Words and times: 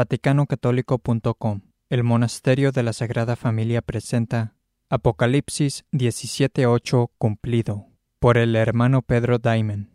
VaticanoCatólico.com 0.00 1.60
El 1.90 2.04
Monasterio 2.04 2.72
de 2.72 2.82
la 2.82 2.94
Sagrada 2.94 3.36
Familia 3.36 3.82
presenta 3.82 4.54
Apocalipsis 4.88 5.84
17.8 5.92 7.10
cumplido 7.18 7.84
por 8.18 8.38
el 8.38 8.56
hermano 8.56 9.02
Pedro 9.02 9.38
Diamond. 9.38 9.88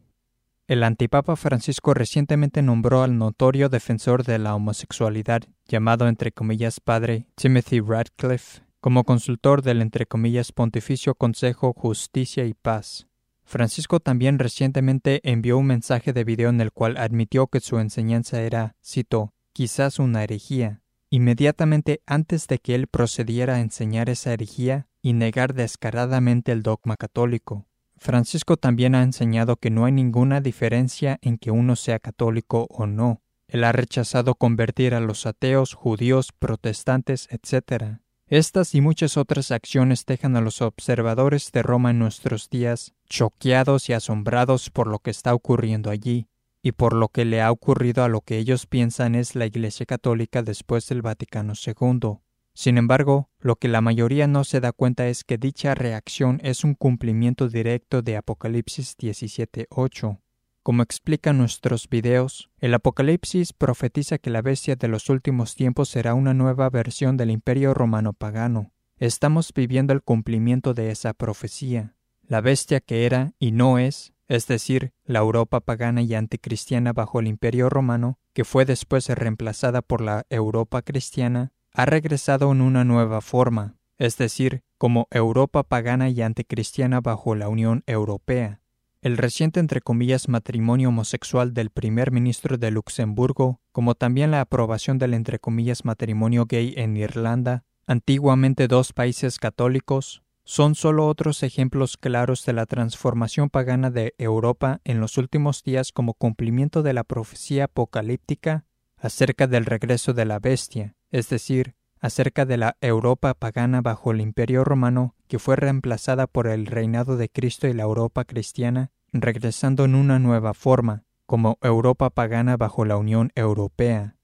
El 0.68 0.84
antipapa 0.84 1.36
Francisco 1.36 1.96
recientemente 1.96 2.62
nombró 2.62 3.02
al 3.02 3.18
notorio 3.18 3.68
defensor 3.68 4.24
de 4.24 4.38
la 4.38 4.54
homosexualidad, 4.54 5.42
llamado 5.68 6.08
entre 6.08 6.32
comillas 6.32 6.80
padre 6.80 7.26
Timothy 7.34 7.80
Radcliffe, 7.80 8.62
como 8.82 9.06
consultor 9.06 9.64
del 9.64 9.82
entre 9.82 10.06
comillas 10.06 10.52
Pontificio 10.52 11.16
Consejo 11.16 11.74
Justicia 11.74 12.46
y 12.46 12.54
Paz. 12.54 13.08
Francisco 13.44 14.00
también 14.00 14.38
recientemente 14.38 15.20
envió 15.24 15.58
un 15.58 15.66
mensaje 15.66 16.14
de 16.14 16.24
video 16.24 16.50
en 16.50 16.62
el 16.62 16.72
cual 16.72 16.98
admitió 16.98 17.48
que 17.48 17.60
su 17.60 17.80
enseñanza 17.80 18.42
era, 18.42 18.76
cito, 18.84 19.35
quizás 19.56 20.00
una 20.00 20.22
herejía, 20.22 20.82
inmediatamente 21.10 22.02
antes 22.06 22.48
de 22.48 22.60
que 22.60 22.76
él 22.76 22.88
procediera 22.88 23.56
a 23.56 23.62
enseñar 23.62 24.10
esa 24.10 24.34
herejía 24.34 24.90
y 25.02 25.14
negar 25.14 25.54
descaradamente 25.54 26.52
el 26.52 26.62
dogma 26.62 26.98
católico. 26.98 27.66
Francisco 27.96 28.58
también 28.58 28.96
ha 28.96 29.02
enseñado 29.02 29.56
que 29.56 29.70
no 29.70 29.86
hay 29.86 29.94
ninguna 29.94 30.42
diferencia 30.42 31.20
en 31.22 31.38
que 31.38 31.52
uno 31.52 31.78
sea 31.78 32.00
católico 32.00 32.68
o 32.70 32.86
no. 32.86 33.22
Él 33.48 33.64
ha 33.64 33.72
rechazado 33.72 34.36
convertir 34.36 34.94
a 34.94 35.00
los 35.00 35.26
ateos, 35.26 35.74
judíos, 35.74 36.34
protestantes, 36.38 37.30
etc. 37.32 38.00
Estas 38.28 38.76
y 38.76 38.82
muchas 38.82 39.16
otras 39.16 39.52
acciones 39.52 40.06
dejan 40.06 40.36
a 40.36 40.42
los 40.42 40.62
observadores 40.62 41.54
de 41.54 41.64
Roma 41.64 41.92
en 41.92 42.00
nuestros 42.00 42.50
días 42.50 42.94
choqueados 43.08 43.88
y 43.88 43.94
asombrados 43.94 44.70
por 44.70 44.88
lo 44.88 45.00
que 45.00 45.12
está 45.12 45.34
ocurriendo 45.34 45.92
allí 45.92 46.28
y 46.66 46.72
por 46.72 46.94
lo 46.96 47.10
que 47.10 47.26
le 47.26 47.44
ha 47.44 47.52
ocurrido 47.52 48.04
a 48.04 48.10
lo 48.10 48.22
que 48.22 48.40
ellos 48.40 48.66
piensan 48.66 49.14
es 49.14 49.36
la 49.36 49.46
Iglesia 49.46 49.86
Católica 49.86 50.42
después 50.42 50.90
del 50.90 51.04
Vaticano 51.04 51.54
II. 51.54 52.22
Sin 52.56 52.80
embargo, 52.80 53.30
lo 53.38 53.58
que 53.58 53.68
la 53.68 53.82
mayoría 53.82 54.26
no 54.26 54.44
se 54.44 54.62
da 54.62 54.72
cuenta 54.72 55.08
es 55.08 55.24
que 55.24 55.38
dicha 55.38 55.76
reacción 55.76 56.42
es 56.44 56.64
un 56.64 56.74
cumplimiento 56.74 57.50
directo 57.50 58.02
de 58.02 58.18
Apocalipsis 58.18 58.98
17.8. 58.98 60.18
Como 60.64 60.82
explican 60.82 61.38
nuestros 61.38 61.88
videos, 61.88 62.50
el 62.58 62.74
Apocalipsis 62.74 63.54
profetiza 63.54 64.18
que 64.18 64.32
la 64.32 64.42
bestia 64.42 64.76
de 64.76 64.88
los 64.88 65.12
últimos 65.12 65.54
tiempos 65.54 65.90
será 65.90 66.16
una 66.16 66.34
nueva 66.34 66.72
versión 66.72 67.16
del 67.16 67.30
imperio 67.30 67.76
romano 67.76 68.14
pagano. 68.14 68.72
Estamos 68.98 69.54
viviendo 69.54 69.94
el 69.94 70.02
cumplimiento 70.02 70.74
de 70.74 70.90
esa 70.90 71.14
profecía. 71.14 71.96
La 72.24 72.42
bestia 72.42 72.80
que 72.80 73.06
era 73.06 73.34
y 73.38 73.52
no 73.52 73.78
es, 73.78 74.15
es 74.28 74.48
decir, 74.48 74.94
la 75.04 75.20
Europa 75.20 75.60
pagana 75.60 76.02
y 76.02 76.14
anticristiana 76.16 76.94
bajo 76.94 77.20
el 77.20 77.28
imperio 77.28 77.70
romano, 77.70 78.20
que 78.34 78.46
fue 78.46 78.66
después 78.66 79.08
reemplazada 79.10 79.82
por 79.82 80.02
la 80.02 80.26
Europa 80.30 80.82
cristiana, 80.82 81.52
ha 81.74 81.86
regresado 81.86 82.52
en 82.52 82.62
una 82.62 82.84
nueva 82.84 83.22
forma, 83.22 83.76
es 83.98 84.18
decir, 84.18 84.64
como 84.78 85.08
Europa 85.12 85.64
pagana 85.64 86.10
y 86.10 86.22
anticristiana 86.22 87.02
bajo 87.02 87.36
la 87.36 87.50
Unión 87.50 87.84
Europea. 87.86 88.62
El 89.02 89.18
reciente 89.18 89.60
entre 89.60 89.82
comillas 89.82 90.30
matrimonio 90.30 90.90
homosexual 90.90 91.54
del 91.54 91.70
primer 91.70 92.12
ministro 92.12 92.58
de 92.58 92.72
Luxemburgo, 92.72 93.62
como 93.72 93.94
también 93.94 94.32
la 94.32 94.42
aprobación 94.42 94.98
del 94.98 95.14
entre 95.14 95.38
comillas 95.38 95.86
matrimonio 95.86 96.46
gay 96.48 96.74
en 96.76 96.98
Irlanda, 96.98 97.64
antiguamente 97.86 98.68
dos 98.68 98.94
países 98.94 99.38
católicos, 99.38 100.24
son 100.46 100.76
solo 100.76 101.08
otros 101.08 101.42
ejemplos 101.42 101.98
claros 101.98 102.46
de 102.46 102.54
la 102.54 102.68
transformación 102.68 103.50
pagana 103.50 103.90
de 103.90 104.14
Europa 104.20 104.80
en 104.84 105.00
los 105.00 105.18
últimos 105.18 105.64
días 105.64 105.92
como 105.92 106.14
cumplimiento 106.14 106.84
de 106.84 106.94
la 106.94 107.04
profecía 107.04 107.66
apocalíptica 107.66 108.64
acerca 108.98 109.48
del 109.48 109.66
regreso 109.66 110.14
de 110.14 110.26
la 110.26 110.38
bestia, 110.38 110.96
es 111.10 111.30
decir, 111.30 111.76
acerca 112.00 112.46
de 112.46 112.58
la 112.58 112.78
Europa 112.80 113.34
pagana 113.34 113.82
bajo 113.82 114.12
el 114.12 114.22
Imperio 114.22 114.64
romano 114.64 115.16
que 115.28 115.40
fue 115.40 115.56
reemplazada 115.56 116.28
por 116.28 116.46
el 116.46 116.68
reinado 116.68 117.18
de 117.18 117.28
Cristo 117.30 117.68
y 117.68 117.74
la 117.74 117.84
Europa 117.84 118.24
cristiana, 118.24 118.92
regresando 119.12 119.86
en 119.86 119.96
una 119.96 120.20
nueva 120.20 120.54
forma, 120.54 121.06
como 121.26 121.58
Europa 121.64 122.12
pagana 122.12 122.56
bajo 122.56 122.86
la 122.86 122.98
Unión 122.98 123.32
Europea. 123.34 124.18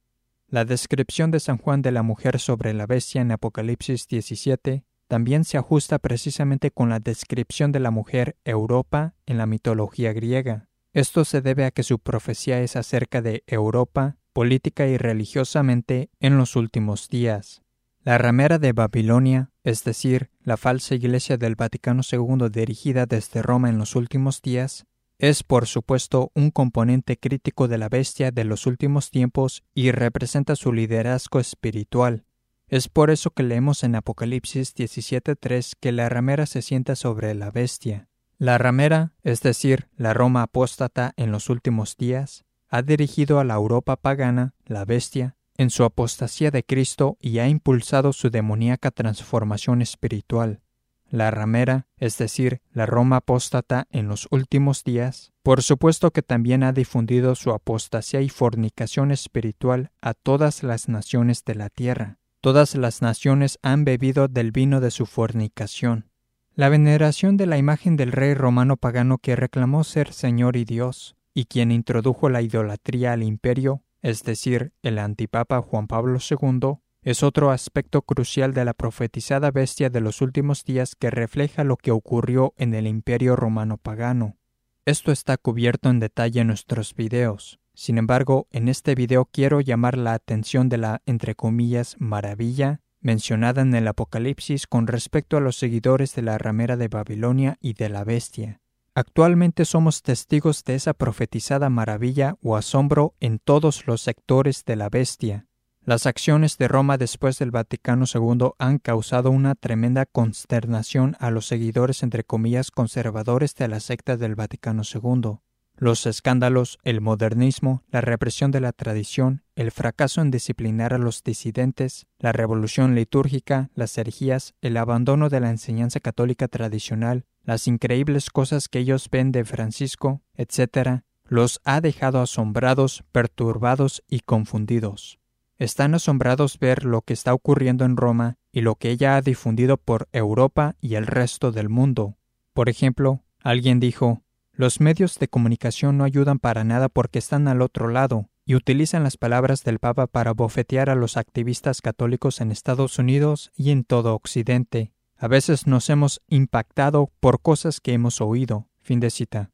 La 0.48 0.66
descripción 0.66 1.32
de 1.32 1.40
San 1.40 1.58
Juan 1.58 1.82
de 1.82 1.92
la 1.92 2.04
mujer 2.04 2.40
sobre 2.40 2.74
la 2.74 2.86
bestia 2.86 3.22
en 3.22 3.32
Apocalipsis 3.32 4.08
17 4.08 4.86
también 5.12 5.44
se 5.44 5.58
ajusta 5.58 6.00
precisamente 6.00 6.72
con 6.72 6.88
la 6.88 7.02
descripción 7.02 7.74
de 7.74 7.82
la 7.82 7.92
mujer 7.92 8.38
Europa 8.46 9.14
en 9.26 9.38
la 9.38 9.46
mitología 9.46 10.14
griega. 10.14 10.70
Esto 10.94 11.26
se 11.26 11.42
debe 11.42 11.66
a 11.66 11.72
que 11.72 11.84
su 11.84 12.00
profecía 12.00 12.62
es 12.62 12.78
acerca 12.78 13.22
de 13.22 13.44
Europa 13.46 14.16
política 14.32 14.88
y 14.88 14.96
religiosamente 14.96 16.12
en 16.22 16.38
los 16.38 16.56
últimos 16.56 17.10
días. 17.10 17.62
La 18.06 18.18
ramera 18.20 18.58
de 18.58 18.72
Babilonia, 18.72 19.52
es 19.66 19.84
decir, 19.84 20.30
la 20.44 20.56
falsa 20.56 20.96
iglesia 20.96 21.36
del 21.36 21.58
Vaticano 21.58 22.04
II 22.10 22.48
dirigida 22.50 23.06
desde 23.06 23.42
Roma 23.42 23.68
en 23.68 23.80
los 23.80 23.98
últimos 23.98 24.42
días, 24.42 24.86
es 25.20 25.44
por 25.44 25.68
supuesto 25.68 26.32
un 26.36 26.52
componente 26.52 27.18
crítico 27.18 27.68
de 27.68 27.78
la 27.78 27.90
bestia 27.90 28.32
de 28.32 28.46
los 28.46 28.66
últimos 28.66 29.12
tiempos 29.12 29.66
y 29.76 29.92
representa 29.92 30.56
su 30.56 30.72
liderazgo 30.72 31.42
espiritual. 31.42 32.24
Es 32.72 32.88
por 32.88 33.12
eso 33.12 33.32
que 33.32 33.44
leemos 33.44 33.84
en 33.84 33.96
Apocalipsis 33.96 34.74
17.3 34.74 35.74
que 35.78 35.92
la 35.92 36.08
ramera 36.08 36.46
se 36.46 36.62
sienta 36.62 36.96
sobre 36.96 37.36
la 37.36 37.52
bestia. 37.52 38.08
La 38.38 38.58
ramera, 38.58 39.12
es 39.24 39.42
decir, 39.42 39.90
la 39.98 40.14
Roma 40.14 40.44
apóstata 40.44 41.12
en 41.18 41.34
los 41.34 41.50
últimos 41.50 41.98
días, 41.98 42.46
ha 42.70 42.82
dirigido 42.82 43.42
a 43.42 43.44
la 43.44 43.56
Europa 43.56 43.98
pagana, 43.98 44.56
la 44.66 44.86
bestia, 44.86 45.36
en 45.58 45.70
su 45.70 45.84
apostasía 45.84 46.50
de 46.50 46.64
Cristo 46.64 47.18
y 47.20 47.40
ha 47.40 47.50
impulsado 47.50 48.14
su 48.14 48.30
demoníaca 48.30 48.90
transformación 48.90 49.82
espiritual. 49.82 50.62
La 51.10 51.30
ramera, 51.30 51.88
es 51.98 52.18
decir, 52.18 52.62
la 52.72 52.86
Roma 52.86 53.18
apóstata 53.18 53.86
en 53.92 54.08
los 54.08 54.30
últimos 54.32 54.86
días, 54.86 55.34
por 55.44 55.62
supuesto 55.62 56.12
que 56.12 56.22
también 56.22 56.64
ha 56.64 56.72
difundido 56.72 57.36
su 57.36 57.52
apostasía 57.52 58.22
y 58.22 58.30
fornicación 58.30 59.12
espiritual 59.12 59.92
a 60.00 60.14
todas 60.14 60.64
las 60.64 60.88
naciones 60.88 61.44
de 61.44 61.56
la 61.56 61.70
tierra. 61.70 62.21
Todas 62.42 62.74
las 62.74 63.04
naciones 63.04 63.60
han 63.62 63.86
bebido 63.86 64.28
del 64.28 64.52
vino 64.52 64.82
de 64.82 64.90
su 64.90 65.06
fornicación. 65.06 66.10
La 66.56 66.70
veneración 66.70 67.38
de 67.38 67.46
la 67.46 67.60
imagen 67.60 67.98
del 67.98 68.12
rey 68.12 68.34
romano 68.34 68.78
pagano 68.78 69.20
que 69.20 69.36
reclamó 69.36 69.84
ser 69.84 70.12
Señor 70.12 70.58
y 70.58 70.66
Dios, 70.66 71.16
y 71.36 71.46
quien 71.46 71.72
introdujo 71.72 72.30
la 72.30 72.42
idolatría 72.42 73.14
al 73.14 73.22
imperio, 73.22 73.84
es 74.02 74.24
decir, 74.24 74.74
el 74.82 74.98
antipapa 74.98 75.62
Juan 75.62 75.86
Pablo 75.86 76.18
II, 76.18 76.80
es 77.04 77.22
otro 77.22 77.52
aspecto 77.52 78.02
crucial 78.02 78.56
de 78.56 78.66
la 78.66 78.74
profetizada 78.74 79.52
bestia 79.52 79.92
de 79.92 80.02
los 80.02 80.20
últimos 80.22 80.66
días 80.66 80.96
que 80.96 81.12
refleja 81.12 81.64
lo 81.64 81.78
que 81.78 81.92
ocurrió 81.92 82.56
en 82.58 82.74
el 82.74 82.88
imperio 82.88 83.36
romano 83.36 83.78
pagano. 83.78 84.38
Esto 84.86 85.12
está 85.12 85.38
cubierto 85.38 85.92
en 85.92 86.00
detalle 86.00 86.42
en 86.42 86.48
nuestros 86.48 86.96
videos. 86.96 87.61
Sin 87.74 87.98
embargo, 87.98 88.48
en 88.52 88.68
este 88.68 88.96
video 88.96 89.26
quiero 89.26 89.62
llamar 89.62 89.98
la 89.98 90.14
atención 90.14 90.70
de 90.70 90.78
la, 90.78 91.02
entre 91.06 91.36
comillas, 91.36 91.96
maravilla 92.00 92.82
mencionada 93.02 93.64
en 93.64 93.74
el 93.74 93.88
Apocalipsis 93.88 94.68
con 94.68 94.88
respecto 94.88 95.36
a 95.36 95.42
los 95.42 95.58
seguidores 95.58 96.16
de 96.16 96.22
la 96.22 96.38
ramera 96.38 96.78
de 96.78 96.88
Babilonia 96.88 97.58
y 97.60 97.74
de 97.74 97.90
la 97.90 98.04
bestia. 98.04 98.62
Actualmente 98.94 99.66
somos 99.66 100.04
testigos 100.04 100.64
de 100.64 100.76
esa 100.76 100.94
profetizada 100.94 101.70
maravilla 101.70 102.36
o 102.42 102.56
asombro 102.56 103.16
en 103.20 103.40
todos 103.40 103.88
los 103.88 104.02
sectores 104.02 104.66
de 104.66 104.76
la 104.76 104.90
bestia. 104.90 105.48
Las 105.84 106.06
acciones 106.06 106.58
de 106.58 106.68
Roma 106.68 106.98
después 106.98 107.40
del 107.40 107.50
Vaticano 107.50 108.06
II 108.14 108.52
han 108.60 108.78
causado 108.78 109.32
una 109.32 109.56
tremenda 109.56 110.06
consternación 110.06 111.16
a 111.20 111.32
los 111.32 111.48
seguidores 111.48 112.04
entre 112.04 112.24
comillas 112.24 112.70
conservadores 112.70 113.56
de 113.56 113.68
la 113.68 113.80
secta 113.80 114.16
del 114.16 114.36
Vaticano 114.36 114.84
II. 114.84 115.40
Los 115.82 116.06
escándalos, 116.06 116.78
el 116.84 117.02
modernismo, 117.02 117.82
la 117.90 118.02
represión 118.02 118.52
de 118.52 118.60
la 118.60 118.72
tradición, 118.72 119.42
el 119.56 119.72
fracaso 119.72 120.22
en 120.22 120.30
disciplinar 120.30 120.94
a 120.94 121.00
los 121.00 121.24
disidentes, 121.24 122.06
la 122.20 122.32
revolución 122.32 122.94
litúrgica, 122.94 123.72
las 123.74 123.98
herejías, 123.98 124.54
el 124.62 124.78
abandono 124.78 125.28
de 125.30 125.40
la 125.40 125.50
enseñanza 125.50 126.00
católica 126.00 126.48
tradicional, 126.48 127.26
las 127.44 127.68
increíbles 127.68 128.30
cosas 128.30 128.70
que 128.70 128.78
ellos 128.78 129.10
ven 129.10 129.32
de 129.32 129.44
Francisco, 129.44 130.22
etc., 130.36 131.02
los 131.26 131.60
ha 131.64 131.82
dejado 131.82 132.22
asombrados, 132.22 133.04
perturbados 133.12 134.04
y 134.08 134.20
confundidos. 134.20 135.18
Están 135.58 135.96
asombrados 135.96 136.60
ver 136.60 136.86
lo 136.86 137.02
que 137.02 137.14
está 137.14 137.34
ocurriendo 137.34 137.86
en 137.86 137.98
Roma 137.98 138.38
y 138.52 138.62
lo 138.62 138.76
que 138.76 138.92
ella 138.92 139.16
ha 139.16 139.24
difundido 139.24 139.78
por 139.78 140.10
Europa 140.12 140.76
y 140.80 140.94
el 140.94 141.08
resto 141.08 141.52
del 141.52 141.70
mundo. 141.70 142.18
Por 142.54 142.70
ejemplo, 142.70 143.24
alguien 143.42 143.80
dijo, 143.80 144.22
los 144.62 144.80
medios 144.80 145.18
de 145.18 145.28
comunicación 145.28 145.98
no 145.98 146.04
ayudan 146.04 146.38
para 146.38 146.64
nada 146.64 146.88
porque 146.88 147.18
están 147.18 147.48
al 147.48 147.64
otro 147.64 147.88
lado 147.88 148.30
y 148.46 148.54
utilizan 148.54 149.02
las 149.02 149.18
palabras 149.18 149.64
del 149.64 149.80
Papa 149.80 150.06
para 150.06 150.34
bofetear 150.34 150.92
a 150.92 150.96
los 150.96 151.18
activistas 151.18 151.82
católicos 151.82 152.42
en 152.42 152.52
Estados 152.52 153.00
Unidos 153.00 153.52
y 153.56 153.72
en 153.72 153.84
todo 153.84 154.14
Occidente, 154.14 154.94
a 155.18 155.28
veces 155.28 155.66
nos 155.66 155.90
hemos 155.90 156.22
impactado 156.28 157.10
por 157.20 157.42
cosas 157.42 157.80
que 157.80 157.94
hemos 157.94 158.22
oído. 158.22 158.68
Fin 158.82 159.00
de 159.00 159.10
cita. 159.10 159.50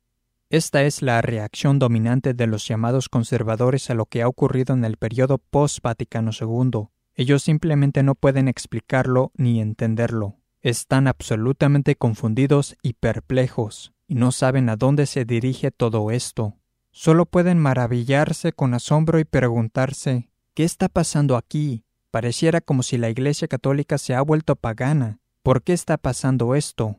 Esta 0.49 0.83
es 0.83 1.01
la 1.01 1.21
reacción 1.21 1.79
dominante 1.79 2.33
de 2.33 2.47
los 2.47 2.67
llamados 2.67 3.07
conservadores 3.07 3.89
a 3.89 3.93
lo 3.93 4.07
que 4.07 4.23
ha 4.23 4.27
ocurrido 4.27 4.73
en 4.73 4.83
el 4.83 4.97
periodo 4.97 5.37
post-Vaticano 5.37 6.31
II. 6.37 6.89
Ellos 7.15 7.43
simplemente 7.43 8.03
no 8.03 8.13
pueden 8.13 8.49
explicarlo 8.49 9.31
ni 9.35 9.61
entenderlo. 9.61 10.35
Están 10.61 11.07
absolutamente 11.07 11.95
confundidos 11.95 12.75
y 12.81 12.93
perplejos, 12.93 13.93
y 14.07 14.15
no 14.15 14.31
saben 14.31 14.69
a 14.69 14.75
dónde 14.75 15.05
se 15.05 15.25
dirige 15.25 15.71
todo 15.71 16.11
esto. 16.11 16.55
Solo 16.91 17.25
pueden 17.25 17.59
maravillarse 17.59 18.53
con 18.53 18.73
asombro 18.73 19.19
y 19.19 19.25
preguntarse 19.25 20.29
¿Qué 20.53 20.63
está 20.63 20.89
pasando 20.89 21.35
aquí? 21.35 21.83
Pareciera 22.09 22.61
como 22.61 22.81
si 22.81 22.97
la 22.97 23.11
Iglesia 23.11 23.47
Católica 23.47 23.99
se 23.99 24.15
ha 24.15 24.21
vuelto 24.23 24.55
pagana. 24.55 25.19
¿Por 25.43 25.61
qué 25.61 25.73
está 25.73 25.97
pasando 25.97 26.55
esto? 26.55 26.97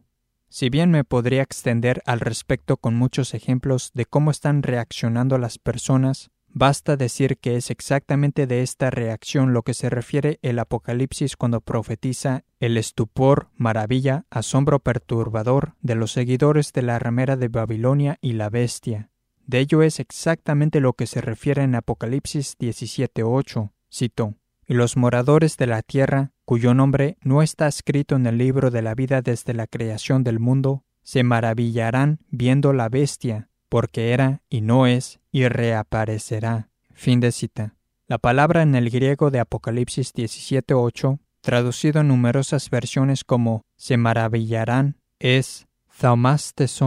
Si 0.49 0.71
bien 0.71 0.93
me 0.93 1.03
podría 1.03 1.43
extender 1.43 2.01
al 2.07 2.21
respecto 2.21 2.77
con 2.77 2.95
muchos 2.95 3.35
ejemplos 3.35 3.91
de 3.95 4.07
cómo 4.07 4.31
están 4.31 4.63
reaccionando 4.63 5.39
las 5.39 5.59
personas, 5.59 6.31
basta 6.51 6.97
decir 6.97 7.39
que 7.39 7.57
es 7.57 7.71
exactamente 7.71 8.47
de 8.47 8.63
esta 8.63 8.91
reacción 8.91 9.53
lo 9.53 9.63
que 9.63 9.75
se 9.75 9.91
refiere 9.91 10.39
el 10.43 10.59
Apocalipsis 10.59 11.37
cuando 11.37 11.61
profetiza 11.61 12.45
el 12.61 12.77
estupor, 12.77 13.49
maravilla, 13.57 14.25
asombro 14.31 14.81
perturbador 14.81 15.75
de 15.81 15.95
los 15.95 16.13
seguidores 16.13 16.73
de 16.73 16.83
la 16.83 16.99
ramera 16.99 17.37
de 17.37 17.49
Babilonia 17.49 18.19
y 18.21 18.33
la 18.33 18.51
bestia. 18.51 19.11
De 19.47 19.61
ello 19.61 19.83
es 19.83 19.99
exactamente 19.99 20.81
lo 20.81 20.93
que 20.93 21.07
se 21.07 21.21
refiere 21.21 21.63
en 21.63 21.75
Apocalipsis 21.75 22.59
17.8. 22.59 23.71
Cito, 23.91 24.35
y 24.67 24.75
los 24.75 24.99
moradores 24.99 25.57
de 25.57 25.67
la 25.67 25.81
tierra, 25.81 26.33
cuyo 26.45 26.75
nombre 26.75 27.17
no 27.23 27.43
está 27.43 27.67
escrito 27.67 28.17
en 28.17 28.27
el 28.27 28.37
libro 28.37 28.71
de 28.71 28.83
la 28.83 28.95
vida 28.95 29.23
desde 29.23 29.55
la 29.55 29.67
creación 29.67 30.23
del 30.23 30.39
mundo, 30.39 30.85
se 31.03 31.23
maravillarán 31.23 32.19
viendo 32.29 32.75
la 32.75 32.91
bestia, 32.91 33.49
porque 33.71 34.13
era 34.13 34.43
y 34.51 34.61
no 34.61 34.87
es, 34.87 35.18
y 35.31 35.49
reaparecerá. 35.49 36.69
Fin 36.95 37.21
de 37.21 37.33
cita. 37.33 37.75
La 38.07 38.19
palabra 38.19 38.63
en 38.63 38.75
el 38.75 38.91
griego 38.91 39.31
de 39.31 39.41
Apocalipsis 39.41 40.15
17.8, 40.15 41.19
traducido 41.41 42.01
en 42.01 42.09
numerosas 42.09 42.71
versiones 42.71 43.25
como 43.25 43.63
se 43.77 43.97
maravillarán, 43.97 44.97
es 45.19 45.67
thaumastes 45.99 46.81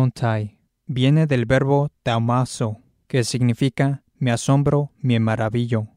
Viene 0.86 1.28
del 1.28 1.46
verbo 1.46 1.90
taumaso, 2.04 2.80
que 3.08 3.24
significa 3.24 4.04
me 4.18 4.32
asombro, 4.32 4.92
me 5.00 5.20
maravillo. 5.20 5.88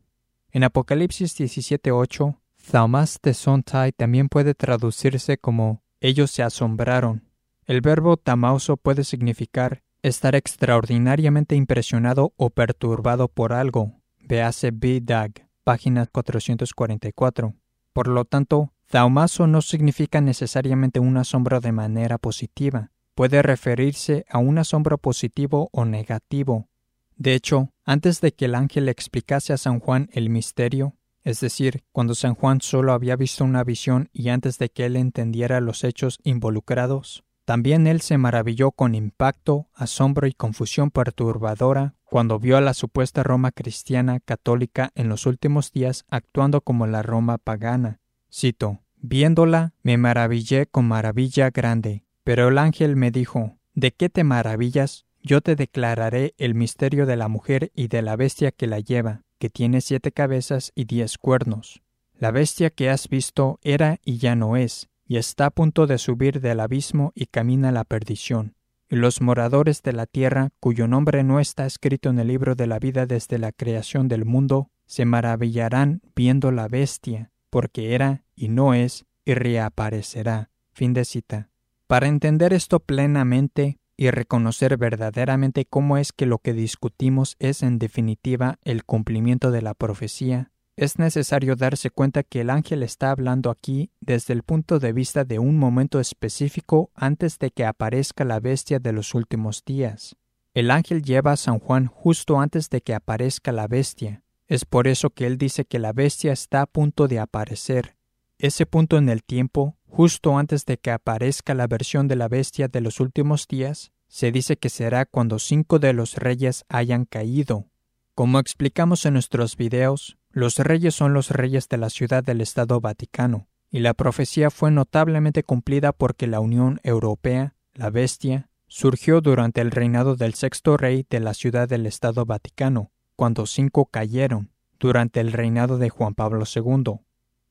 En 0.51 0.65
Apocalipsis 0.65 1.37
17:8, 1.37 2.41
Thaumas 2.71 3.19
Sontai 3.35 3.93
también 3.93 4.29
puede 4.29 4.55
traducirse 4.55 5.37
como 5.37 5.83
ellos 6.01 6.31
se 6.31 6.43
asombraron. 6.43 7.23
El 7.67 7.81
verbo 7.81 8.17
tamauso 8.17 8.77
puede 8.77 9.05
significar 9.05 9.83
estar 10.09 10.35
extraordinariamente 10.35 11.57
impresionado 11.57 12.33
o 12.37 12.51
perturbado 12.51 13.29
por 13.29 13.53
algo. 13.53 14.01
Véase 14.21 14.71
B-Dag, 14.71 15.49
página 15.65 16.07
444. 16.07 17.55
Por 17.93 18.09
lo 18.09 18.25
tanto, 18.25 18.73
thaumaso 18.87 19.47
no 19.47 19.63
significa 19.63 20.21
necesariamente 20.21 21.01
un 21.01 21.17
asombro 21.17 21.61
de 21.61 21.73
manera 21.73 22.19
positiva. 22.19 22.91
Puede 23.15 23.43
referirse 23.43 24.25
a 24.29 24.39
un 24.39 24.59
asombro 24.59 24.99
positivo 24.99 25.69
o 25.73 25.85
negativo, 25.85 26.69
de 27.17 27.35
hecho, 27.35 27.71
antes 27.85 28.21
de 28.21 28.33
que 28.33 28.47
el 28.47 28.55
ángel 28.55 28.89
explicase 28.89 29.53
a 29.53 29.57
San 29.57 29.79
Juan 29.79 30.09
el 30.13 30.31
misterio, 30.31 30.97
es 31.23 31.41
decir, 31.41 31.85
cuando 31.93 32.15
San 32.15 32.35
Juan 32.35 32.61
solo 32.61 32.93
había 32.93 33.17
visto 33.17 33.45
una 33.45 33.65
visión 33.65 34.11
y 34.13 34.29
antes 34.29 34.59
de 34.59 34.69
que 34.69 34.85
él 34.87 34.97
entendiera 34.97 35.61
los 35.61 35.85
hechos 35.85 36.19
involucrados, 36.25 37.25
también 37.45 37.87
él 37.87 38.01
se 38.01 38.17
maravilló 38.19 38.71
con 38.71 38.95
impacto, 38.95 39.69
asombro 39.75 40.27
y 40.27 40.33
confusión 40.33 40.91
perturbadora 40.91 41.95
cuando 42.05 42.39
vio 42.39 42.57
a 42.57 42.61
la 42.61 42.75
supuesta 42.75 43.23
Roma 43.23 43.51
cristiana 43.51 44.21
católica 44.21 44.91
en 44.95 45.09
los 45.09 45.27
últimos 45.27 45.73
días 45.73 46.05
actuando 46.09 46.61
como 46.61 46.87
la 46.87 47.03
Roma 47.03 47.39
pagana. 47.39 48.01
Cito, 48.33 48.81
Viéndola, 48.97 49.75
me 49.83 49.99
maravillé 49.99 50.67
con 50.67 50.87
maravilla 50.87 51.51
grande. 51.51 52.05
Pero 52.23 52.49
el 52.49 52.57
ángel 52.57 52.97
me 52.97 53.11
dijo, 53.11 53.59
¿De 53.75 53.93
qué 53.93 54.09
te 54.09 54.25
maravillas? 54.25 55.05
Yo 55.23 55.43
te 55.43 55.57
declararé 55.57 56.35
el 56.39 56.55
misterio 56.55 57.05
de 57.05 57.17
la 57.17 57.29
mujer 57.29 57.71
y 57.75 57.89
de 57.89 58.01
la 58.01 58.17
bestia 58.17 58.51
que 58.51 58.67
la 58.67 58.81
lleva, 58.81 59.23
que 59.39 59.51
tiene 59.51 59.83
siete 59.83 60.11
cabezas 60.13 60.73
y 60.75 60.85
diez 60.85 61.19
cuernos. 61.19 61.83
La 62.15 62.31
bestia 62.31 62.71
que 62.71 62.89
has 62.89 63.09
visto 63.09 63.59
era 63.63 63.99
y 64.05 64.17
ya 64.17 64.37
no 64.37 64.57
es, 64.57 64.89
y 65.07 65.17
está 65.17 65.47
a 65.47 65.51
punto 65.51 65.87
de 65.87 65.99
subir 65.99 66.41
del 66.41 66.61
abismo 66.61 67.13
y 67.15 67.27
camina 67.27 67.69
a 67.69 67.73
la 67.73 67.85
perdición. 67.85 68.55
Y 68.89 68.97
los 68.97 69.21
moradores 69.21 69.83
de 69.83 69.93
la 69.93 70.07
tierra, 70.07 70.51
cuyo 70.61 70.87
nombre 70.87 71.25
no 71.25 71.41
está 71.41 71.67
escrito 71.67 72.11
en 72.11 72.19
el 72.19 72.29
libro 72.29 72.55
de 72.55 72.67
la 72.67 72.79
vida 72.79 73.07
desde 73.07 73.39
la 73.39 73.53
creación 73.53 74.09
del 74.09 74.25
mundo, 74.25 74.71
se 74.87 75.05
maravillarán 75.05 76.03
viendo 76.15 76.51
la 76.53 76.69
bestia, 76.69 77.33
porque 77.51 77.95
era 77.95 78.25
y 78.37 78.49
no 78.49 78.75
es, 78.75 79.07
y 79.25 79.35
reaparecerá. 79.35 80.51
Fin 80.73 80.93
de 80.93 81.05
cita. 81.05 81.51
Para 81.87 82.09
entender 82.09 82.53
esto 82.53 82.81
plenamente, 82.81 83.79
y 83.97 84.11
reconocer 84.11 84.77
verdaderamente 84.77 85.65
cómo 85.65 85.97
es 85.97 86.13
que 86.13 86.27
lo 86.27 86.39
que 86.39 86.53
discutimos 86.53 87.37
es 87.39 87.63
en 87.63 87.79
definitiva 87.79 88.59
el 88.63 88.85
cumplimiento 88.85 89.51
de 89.51 89.63
la 89.63 89.75
profecía, 89.75 90.51
es 90.77 90.99
necesario 90.99 91.57
darse 91.57 91.91
cuenta 91.91 92.23
que 92.23 92.41
el 92.41 92.51
ángel 92.51 92.83
está 92.83 93.11
hablando 93.11 93.51
aquí 93.51 93.91
desde 94.01 94.35
el 94.35 94.43
punto 94.43 94.79
de 94.79 94.93
vista 94.93 95.25
de 95.25 95.39
un 95.39 95.59
momento 95.59 96.01
específico 96.01 96.91
antes 96.95 97.39
de 97.39 97.51
que 97.51 97.65
aparezca 97.65 98.25
la 98.25 98.41
bestia 98.41 98.79
de 98.79 98.93
los 98.93 99.15
últimos 99.15 99.65
días. 99.65 100.17
El 100.53 100.71
ángel 100.71 101.03
lleva 101.03 101.33
a 101.33 101.37
San 101.37 101.59
Juan 101.59 101.87
justo 101.87 102.41
antes 102.41 102.71
de 102.71 102.81
que 102.81 102.95
aparezca 102.95 103.53
la 103.53 103.67
bestia. 103.67 104.23
Es 104.47 104.65
por 104.65 104.89
eso 104.89 105.11
que 105.11 105.27
él 105.27 105.39
dice 105.39 105.65
que 105.65 105.79
la 105.79 105.93
bestia 105.93 106.33
está 106.33 106.63
a 106.63 106.67
punto 106.67 107.09
de 107.09 107.19
aparecer. 107.19 107.97
Ese 108.39 108.67
punto 108.67 108.99
en 108.99 109.09
el 109.09 109.23
tiempo 109.23 109.77
Justo 109.97 110.37
antes 110.37 110.67
de 110.67 110.77
que 110.77 110.91
aparezca 110.91 111.55
la 111.55 111.69
versión 111.69 112.09
de 112.09 112.17
la 112.17 112.27
bestia 112.27 112.67
de 112.67 112.81
los 112.81 112.99
últimos 112.99 113.47
días, 113.47 113.93
se 114.09 114.33
dice 114.33 114.57
que 114.57 114.69
será 114.69 115.07
cuando 115.07 115.39
cinco 115.39 115.79
de 115.79 115.93
los 115.93 116.17
reyes 116.17 116.65
hayan 116.69 117.05
caído. 117.05 117.69
Como 118.15 118.39
explicamos 118.39 119.07
en 119.07 119.15
nuestros 119.15 119.57
videos, 119.57 120.19
los 120.31 120.59
reyes 120.59 120.95
son 120.95 121.15
los 121.15 121.31
reyes 121.31 121.69
de 121.69 121.79
la 121.79 121.91
ciudad 121.91 122.23
del 122.23 122.41
Estado 122.41 122.81
Vaticano, 122.81 123.49
y 123.73 123.81
la 123.81 123.93
profecía 123.93 124.51
fue 124.51 124.71
notablemente 124.71 125.43
cumplida 125.43 125.91
porque 125.91 126.29
la 126.29 126.39
Unión 126.39 126.79
Europea, 126.85 127.57
la 127.75 127.91
bestia, 127.91 128.49
surgió 128.69 129.21
durante 129.21 129.61
el 129.63 129.73
reinado 129.73 130.15
del 130.15 130.35
sexto 130.35 130.77
rey 130.77 131.05
de 131.11 131.19
la 131.19 131.35
ciudad 131.35 131.69
del 131.69 131.87
Estado 131.87 132.25
Vaticano, 132.25 132.93
cuando 133.17 133.47
cinco 133.47 133.87
cayeron, 133.87 134.53
durante 134.79 135.19
el 135.19 135.33
reinado 135.33 135.79
de 135.79 135.91
Juan 135.91 136.15
Pablo 136.15 136.45
II. 136.47 137.01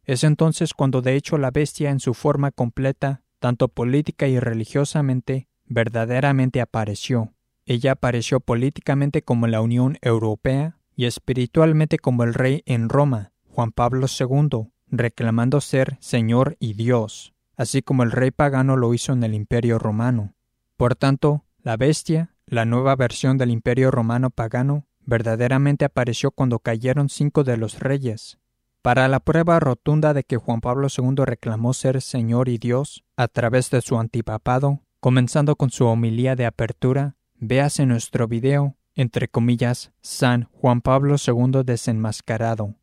Es 0.06 0.24
entonces 0.24 0.74
cuando 0.74 1.02
de 1.02 1.18
hecho 1.18 1.38
la 1.38 1.52
bestia 1.52 1.90
en 1.90 2.00
su 2.00 2.14
forma 2.14 2.52
completa, 2.52 3.22
tanto 3.40 3.68
política 3.68 4.30
y 4.30 4.40
religiosamente, 4.40 5.50
verdaderamente 5.66 6.62
apareció. 6.62 7.33
Ella 7.66 7.94
apareció 7.94 8.40
políticamente 8.40 9.22
como 9.22 9.48
la 9.48 9.62
Unión 9.62 9.98
Europea 10.02 10.78
y 10.96 11.06
espiritualmente 11.06 11.98
como 11.98 12.24
el 12.24 12.34
rey 12.34 12.62
en 12.66 12.90
Roma, 12.90 13.32
Juan 13.50 13.72
Pablo 13.72 14.08
II, 14.08 14.68
reclamando 14.88 15.62
ser 15.62 15.98
Señor 16.00 16.58
y 16.60 16.74
Dios, 16.74 17.34
así 17.56 17.82
como 17.82 18.04
el 18.04 18.12
rey 18.12 18.32
pagano 18.32 18.76
lo 18.76 18.94
hizo 18.94 19.14
en 19.14 19.24
el 19.24 19.34
Imperio 19.34 19.80
romano. 19.80 20.34
Por 20.78 20.96
tanto, 20.96 21.46
la 21.64 21.78
bestia, 21.78 22.36
la 22.46 22.66
nueva 22.66 22.96
versión 22.96 23.38
del 23.38 23.50
Imperio 23.50 23.92
romano 23.92 24.30
pagano, 24.30 24.86
verdaderamente 25.06 25.86
apareció 25.86 26.32
cuando 26.32 26.60
cayeron 26.60 27.10
cinco 27.10 27.44
de 27.44 27.58
los 27.58 27.80
reyes, 27.80 28.40
para 28.82 29.08
la 29.08 29.22
prueba 29.22 29.60
rotunda 29.60 30.14
de 30.14 30.26
que 30.26 30.38
Juan 30.38 30.60
Pablo 30.60 30.90
II 30.96 31.24
reclamó 31.24 31.74
ser 31.74 32.02
Señor 32.02 32.50
y 32.50 32.58
Dios 32.58 33.04
a 33.16 33.30
través 33.30 33.70
de 33.70 33.82
su 33.82 33.98
antipapado, 33.98 34.82
comenzando 35.00 35.56
con 35.56 35.70
su 35.70 35.86
homilía 35.86 36.36
de 36.36 36.46
apertura, 36.46 37.16
véase 37.48 37.86
nuestro 37.86 38.28
video, 38.28 38.78
entre 38.96 39.28
comillas, 39.28 39.92
San 40.02 40.50
Juan 40.54 40.82
Pablo 40.82 41.16
II 41.16 41.64
desenmascarado. 41.66 42.76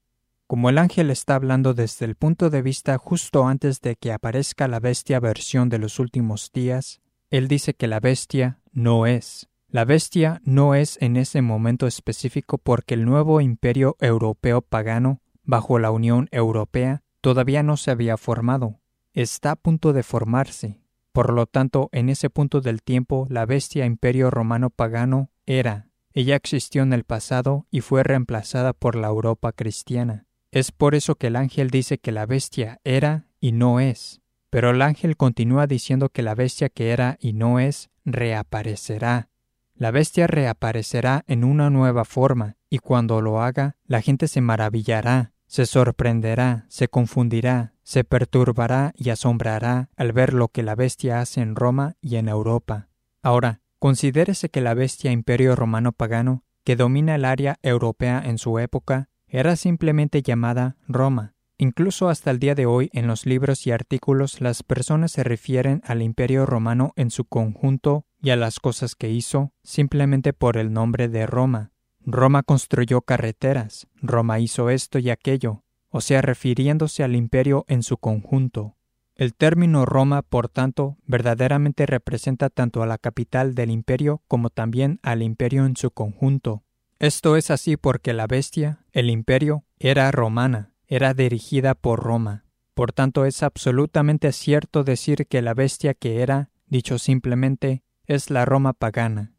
Como 0.46 0.68
el 0.68 0.78
ángel 0.78 1.10
está 1.10 1.36
hablando 1.36 1.74
desde 1.74 2.04
el 2.04 2.16
punto 2.16 2.50
de 2.50 2.60
vista 2.60 2.98
justo 2.98 3.46
antes 3.46 3.80
de 3.80 3.96
que 3.96 4.12
aparezca 4.12 4.68
la 4.68 4.80
bestia 4.80 5.20
versión 5.20 5.68
de 5.68 5.78
los 5.78 5.98
últimos 5.98 6.50
días, 6.52 7.00
él 7.30 7.48
dice 7.48 7.74
que 7.74 7.86
la 7.86 8.00
bestia 8.00 8.60
no 8.72 9.06
es. 9.06 9.48
La 9.68 9.84
bestia 9.84 10.42
no 10.44 10.74
es 10.74 10.98
en 11.00 11.16
ese 11.16 11.42
momento 11.42 11.86
específico 11.86 12.58
porque 12.58 12.94
el 12.94 13.04
nuevo 13.04 13.40
imperio 13.40 13.96
europeo 14.00 14.62
pagano 14.62 15.20
bajo 15.44 15.78
la 15.78 15.92
Unión 15.92 16.28
Europea 16.32 17.02
todavía 17.20 17.62
no 17.62 17.76
se 17.76 17.92
había 17.92 18.16
formado, 18.16 18.80
está 19.14 19.52
a 19.52 19.56
punto 19.56 19.92
de 19.92 20.02
formarse. 20.02 20.80
Por 21.12 21.32
lo 21.32 21.46
tanto, 21.46 21.88
en 21.92 22.08
ese 22.08 22.30
punto 22.30 22.60
del 22.60 22.82
tiempo, 22.82 23.26
la 23.30 23.46
bestia 23.46 23.84
imperio 23.84 24.30
romano 24.30 24.70
pagano 24.70 25.30
era. 25.46 25.88
Ella 26.12 26.36
existió 26.36 26.82
en 26.82 26.92
el 26.92 27.04
pasado 27.04 27.66
y 27.70 27.80
fue 27.80 28.02
reemplazada 28.02 28.72
por 28.72 28.96
la 28.96 29.08
Europa 29.08 29.52
cristiana. 29.52 30.26
Es 30.52 30.72
por 30.72 30.94
eso 30.94 31.14
que 31.14 31.28
el 31.28 31.36
ángel 31.36 31.70
dice 31.70 31.98
que 31.98 32.12
la 32.12 32.26
bestia 32.26 32.80
era 32.84 33.26
y 33.40 33.52
no 33.52 33.80
es. 33.80 34.20
Pero 34.50 34.70
el 34.70 34.82
ángel 34.82 35.16
continúa 35.16 35.66
diciendo 35.66 36.08
que 36.08 36.22
la 36.22 36.34
bestia 36.34 36.68
que 36.68 36.90
era 36.90 37.16
y 37.20 37.32
no 37.32 37.60
es 37.60 37.90
reaparecerá. 38.04 39.28
La 39.74 39.92
bestia 39.92 40.26
reaparecerá 40.26 41.24
en 41.26 41.44
una 41.44 41.70
nueva 41.70 42.04
forma, 42.04 42.56
y 42.68 42.78
cuando 42.78 43.20
lo 43.20 43.40
haga, 43.40 43.76
la 43.86 44.02
gente 44.02 44.28
se 44.28 44.40
maravillará, 44.40 45.32
se 45.50 45.66
sorprenderá, 45.66 46.64
se 46.68 46.86
confundirá, 46.86 47.74
se 47.82 48.04
perturbará 48.04 48.92
y 48.96 49.10
asombrará 49.10 49.90
al 49.96 50.12
ver 50.12 50.32
lo 50.32 50.46
que 50.46 50.62
la 50.62 50.76
bestia 50.76 51.20
hace 51.20 51.40
en 51.40 51.56
Roma 51.56 51.96
y 52.00 52.16
en 52.16 52.28
Europa. 52.28 52.88
Ahora, 53.20 53.60
considérese 53.80 54.48
que 54.48 54.60
la 54.60 54.74
bestia 54.74 55.10
imperio 55.10 55.56
romano 55.56 55.90
pagano, 55.90 56.44
que 56.62 56.76
domina 56.76 57.16
el 57.16 57.24
área 57.24 57.58
europea 57.62 58.22
en 58.24 58.38
su 58.38 58.60
época, 58.60 59.08
era 59.26 59.56
simplemente 59.56 60.22
llamada 60.22 60.76
Roma. 60.86 61.34
Incluso 61.58 62.08
hasta 62.08 62.30
el 62.30 62.38
día 62.38 62.54
de 62.54 62.66
hoy 62.66 62.88
en 62.92 63.08
los 63.08 63.26
libros 63.26 63.66
y 63.66 63.72
artículos 63.72 64.40
las 64.40 64.62
personas 64.62 65.10
se 65.10 65.24
refieren 65.24 65.82
al 65.84 66.00
imperio 66.00 66.46
romano 66.46 66.92
en 66.94 67.10
su 67.10 67.24
conjunto 67.24 68.06
y 68.22 68.30
a 68.30 68.36
las 68.36 68.60
cosas 68.60 68.94
que 68.94 69.10
hizo 69.10 69.52
simplemente 69.64 70.32
por 70.32 70.56
el 70.56 70.72
nombre 70.72 71.08
de 71.08 71.26
Roma. 71.26 71.72
Roma 72.04 72.42
construyó 72.42 73.02
carreteras, 73.02 73.86
Roma 74.00 74.38
hizo 74.40 74.70
esto 74.70 74.98
y 74.98 75.10
aquello, 75.10 75.62
o 75.90 76.00
sea, 76.00 76.22
refiriéndose 76.22 77.02
al 77.02 77.14
imperio 77.14 77.64
en 77.68 77.82
su 77.82 77.98
conjunto. 77.98 78.76
El 79.14 79.34
término 79.34 79.84
Roma, 79.84 80.22
por 80.22 80.48
tanto, 80.48 80.96
verdaderamente 81.06 81.84
representa 81.84 82.48
tanto 82.48 82.82
a 82.82 82.86
la 82.86 82.96
capital 82.96 83.54
del 83.54 83.70
imperio 83.70 84.22
como 84.28 84.48
también 84.48 84.98
al 85.02 85.22
imperio 85.22 85.66
en 85.66 85.76
su 85.76 85.90
conjunto. 85.90 86.64
Esto 86.98 87.36
es 87.36 87.50
así 87.50 87.76
porque 87.76 88.14
la 88.14 88.26
bestia, 88.26 88.84
el 88.92 89.10
imperio, 89.10 89.64
era 89.78 90.10
romana, 90.10 90.72
era 90.86 91.12
dirigida 91.12 91.74
por 91.74 92.02
Roma. 92.02 92.44
Por 92.72 92.92
tanto, 92.92 93.26
es 93.26 93.42
absolutamente 93.42 94.32
cierto 94.32 94.84
decir 94.84 95.26
que 95.26 95.42
la 95.42 95.52
bestia 95.52 95.92
que 95.92 96.22
era, 96.22 96.50
dicho 96.66 96.98
simplemente, 96.98 97.82
es 98.06 98.30
la 98.30 98.46
Roma 98.46 98.72
pagana. 98.72 99.34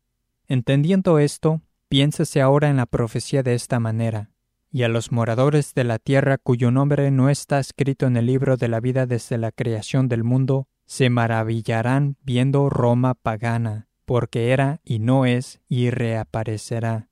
Entendiendo 0.47 1.17
esto, 1.17 1.61
piénsese 1.91 2.39
ahora 2.39 2.69
en 2.69 2.77
la 2.77 2.85
profecía 2.85 3.43
de 3.43 3.53
esta 3.53 3.81
manera. 3.81 4.31
Y 4.71 4.83
a 4.83 4.87
los 4.87 5.11
moradores 5.11 5.73
de 5.73 5.83
la 5.83 5.99
tierra 5.99 6.37
cuyo 6.37 6.71
nombre 6.71 7.11
no 7.11 7.29
está 7.29 7.59
escrito 7.59 8.07
en 8.07 8.15
el 8.15 8.27
libro 8.27 8.55
de 8.55 8.69
la 8.69 8.79
vida 8.79 9.05
desde 9.05 9.37
la 9.37 9.51
creación 9.51 10.07
del 10.07 10.23
mundo, 10.23 10.69
se 10.85 11.09
maravillarán 11.09 12.15
viendo 12.23 12.69
Roma 12.69 13.13
pagana, 13.13 13.89
porque 14.05 14.53
era 14.53 14.79
y 14.85 14.99
no 14.99 15.25
es 15.25 15.59
y 15.67 15.89
reaparecerá. 15.89 17.09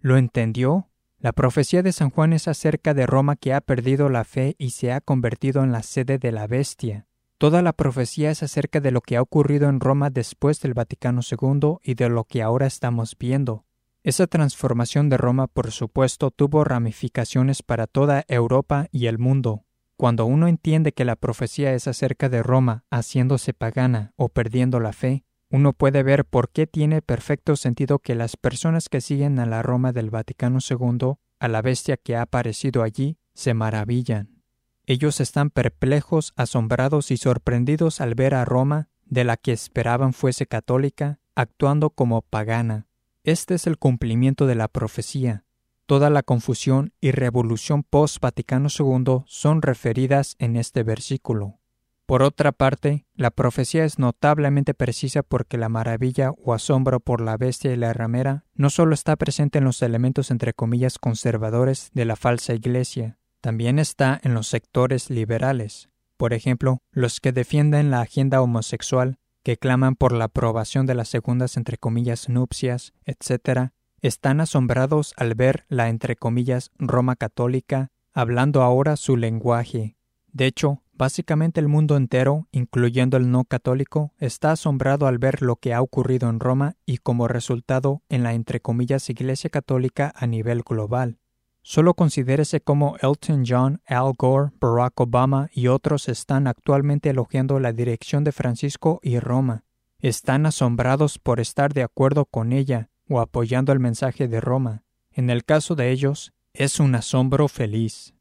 ¿Lo 0.00 0.16
entendió? 0.16 0.88
La 1.20 1.30
profecía 1.30 1.84
de 1.84 1.92
San 1.92 2.10
Juan 2.10 2.32
es 2.32 2.48
acerca 2.48 2.94
de 2.94 3.06
Roma 3.06 3.36
que 3.36 3.54
ha 3.54 3.60
perdido 3.60 4.08
la 4.08 4.24
fe 4.24 4.56
y 4.58 4.70
se 4.70 4.90
ha 4.90 5.00
convertido 5.00 5.62
en 5.62 5.70
la 5.70 5.84
sede 5.84 6.18
de 6.18 6.32
la 6.32 6.48
bestia. 6.48 7.06
Toda 7.38 7.62
la 7.62 7.74
profecía 7.74 8.32
es 8.32 8.42
acerca 8.42 8.80
de 8.80 8.90
lo 8.90 9.02
que 9.02 9.16
ha 9.16 9.22
ocurrido 9.22 9.68
en 9.68 9.78
Roma 9.78 10.10
después 10.10 10.60
del 10.60 10.74
Vaticano 10.74 11.20
II 11.22 11.76
y 11.84 11.94
de 11.94 12.08
lo 12.08 12.24
que 12.24 12.42
ahora 12.42 12.66
estamos 12.66 13.16
viendo. 13.16 13.65
Esa 14.06 14.28
transformación 14.28 15.08
de 15.08 15.16
Roma, 15.16 15.48
por 15.48 15.72
supuesto, 15.72 16.30
tuvo 16.30 16.62
ramificaciones 16.62 17.64
para 17.64 17.88
toda 17.88 18.24
Europa 18.28 18.86
y 18.92 19.06
el 19.06 19.18
mundo. 19.18 19.64
Cuando 19.96 20.26
uno 20.26 20.46
entiende 20.46 20.92
que 20.92 21.04
la 21.04 21.16
profecía 21.16 21.74
es 21.74 21.88
acerca 21.88 22.28
de 22.28 22.44
Roma 22.44 22.84
haciéndose 22.88 23.52
pagana 23.52 24.12
o 24.14 24.28
perdiendo 24.28 24.78
la 24.78 24.92
fe, 24.92 25.24
uno 25.50 25.72
puede 25.72 26.04
ver 26.04 26.24
por 26.24 26.50
qué 26.50 26.68
tiene 26.68 27.02
perfecto 27.02 27.56
sentido 27.56 27.98
que 27.98 28.14
las 28.14 28.36
personas 28.36 28.88
que 28.88 29.00
siguen 29.00 29.40
a 29.40 29.46
la 29.46 29.60
Roma 29.62 29.90
del 29.90 30.10
Vaticano 30.10 30.60
II, 30.60 31.14
a 31.40 31.48
la 31.48 31.60
bestia 31.60 31.96
que 31.96 32.14
ha 32.14 32.22
aparecido 32.22 32.84
allí, 32.84 33.18
se 33.34 33.54
maravillan. 33.54 34.40
Ellos 34.84 35.20
están 35.20 35.50
perplejos, 35.50 36.32
asombrados 36.36 37.10
y 37.10 37.16
sorprendidos 37.16 38.00
al 38.00 38.14
ver 38.14 38.36
a 38.36 38.44
Roma, 38.44 38.88
de 39.04 39.24
la 39.24 39.36
que 39.36 39.50
esperaban 39.50 40.12
fuese 40.12 40.46
católica, 40.46 41.18
actuando 41.34 41.90
como 41.90 42.22
pagana. 42.22 42.86
Este 43.26 43.56
es 43.56 43.66
el 43.66 43.76
cumplimiento 43.76 44.46
de 44.46 44.54
la 44.54 44.68
profecía. 44.68 45.42
Toda 45.86 46.10
la 46.10 46.22
confusión 46.22 46.92
y 47.00 47.10
revolución 47.10 47.82
post-Vaticano 47.82 48.68
II 48.68 49.24
son 49.26 49.62
referidas 49.62 50.36
en 50.38 50.54
este 50.54 50.84
versículo. 50.84 51.58
Por 52.06 52.22
otra 52.22 52.52
parte, 52.52 53.04
la 53.16 53.32
profecía 53.32 53.84
es 53.84 53.98
notablemente 53.98 54.74
precisa 54.74 55.24
porque 55.24 55.58
la 55.58 55.68
maravilla 55.68 56.30
o 56.30 56.54
asombro 56.54 57.00
por 57.00 57.20
la 57.20 57.36
bestia 57.36 57.72
y 57.72 57.76
la 57.76 57.92
ramera 57.92 58.44
no 58.54 58.70
solo 58.70 58.94
está 58.94 59.16
presente 59.16 59.58
en 59.58 59.64
los 59.64 59.82
elementos 59.82 60.30
entre 60.30 60.54
comillas 60.54 61.00
conservadores 61.00 61.90
de 61.94 62.04
la 62.04 62.14
falsa 62.14 62.54
iglesia, 62.54 63.18
también 63.40 63.80
está 63.80 64.20
en 64.22 64.34
los 64.34 64.46
sectores 64.46 65.10
liberales, 65.10 65.88
por 66.16 66.32
ejemplo, 66.32 66.78
los 66.92 67.18
que 67.18 67.32
defienden 67.32 67.90
la 67.90 68.02
agenda 68.02 68.40
homosexual, 68.40 69.18
que 69.46 69.58
claman 69.58 69.94
por 69.94 70.10
la 70.10 70.24
aprobación 70.24 70.86
de 70.86 70.96
las 70.96 71.08
segundas 71.08 71.56
entre 71.56 71.78
comillas 71.78 72.28
nupcias, 72.28 72.94
etc., 73.04 73.70
están 74.00 74.40
asombrados 74.40 75.14
al 75.16 75.36
ver 75.36 75.66
la 75.68 75.88
entre 75.88 76.16
comillas 76.16 76.72
Roma 76.78 77.14
católica 77.14 77.92
hablando 78.12 78.62
ahora 78.62 78.96
su 78.96 79.16
lenguaje. 79.16 79.96
De 80.32 80.46
hecho, 80.46 80.82
básicamente 80.94 81.60
el 81.60 81.68
mundo 81.68 81.96
entero, 81.96 82.48
incluyendo 82.50 83.16
el 83.16 83.30
no 83.30 83.44
católico, 83.44 84.12
está 84.18 84.50
asombrado 84.50 85.06
al 85.06 85.18
ver 85.18 85.42
lo 85.42 85.54
que 85.54 85.72
ha 85.72 85.80
ocurrido 85.80 86.28
en 86.28 86.40
Roma 86.40 86.74
y 86.84 86.98
como 86.98 87.28
resultado 87.28 88.02
en 88.08 88.24
la 88.24 88.34
entre 88.34 88.58
comillas 88.58 89.08
Iglesia 89.10 89.48
católica 89.48 90.12
a 90.16 90.26
nivel 90.26 90.62
global. 90.62 91.20
Solo 91.68 91.94
considérese 91.94 92.60
cómo 92.60 92.94
Elton 93.02 93.42
John, 93.44 93.82
Al 93.88 94.12
Gore, 94.16 94.52
Barack 94.60 95.00
Obama 95.00 95.50
y 95.52 95.66
otros 95.66 96.08
están 96.08 96.46
actualmente 96.46 97.10
elogiando 97.10 97.58
la 97.58 97.72
dirección 97.72 98.22
de 98.22 98.30
Francisco 98.30 99.00
y 99.02 99.18
Roma. 99.18 99.64
Están 99.98 100.46
asombrados 100.46 101.18
por 101.18 101.40
estar 101.40 101.74
de 101.74 101.82
acuerdo 101.82 102.24
con 102.24 102.52
ella 102.52 102.88
o 103.08 103.18
apoyando 103.18 103.72
el 103.72 103.80
mensaje 103.80 104.28
de 104.28 104.40
Roma. 104.40 104.84
En 105.10 105.28
el 105.28 105.44
caso 105.44 105.74
de 105.74 105.90
ellos, 105.90 106.32
es 106.54 106.78
un 106.78 106.94
asombro 106.94 107.48
feliz. 107.48 108.14